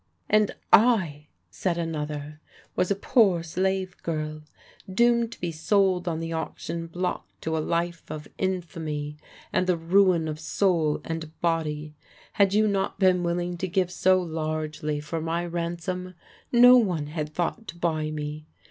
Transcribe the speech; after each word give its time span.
"And 0.27 0.55
I," 0.73 1.27
said 1.51 1.77
another, 1.77 2.41
"was 2.75 2.89
a 2.89 2.95
poor 2.95 3.43
slave 3.43 3.95
girl 4.01 4.41
doomed 4.91 5.31
to 5.33 5.39
be 5.39 5.51
sold 5.51 6.07
on 6.07 6.19
the 6.19 6.33
auction 6.33 6.87
block 6.87 7.27
to 7.41 7.55
a 7.55 7.59
life 7.59 8.09
of 8.09 8.27
infamy, 8.39 9.17
and 9.53 9.67
the 9.67 9.77
ruin 9.77 10.27
of 10.27 10.39
soul 10.39 11.01
and 11.03 11.39
body. 11.39 11.93
Had 12.33 12.51
you 12.55 12.67
not 12.67 12.97
been 12.97 13.21
willing 13.21 13.57
to 13.59 13.67
give 13.67 13.91
so 13.91 14.19
largely 14.19 14.99
for 15.01 15.21
my 15.21 15.45
ransom, 15.45 16.15
no 16.51 16.77
one 16.77 17.05
had 17.05 17.35
thought 17.35 17.67
to 17.67 17.77
buy 17.77 18.09
me. 18.09 18.47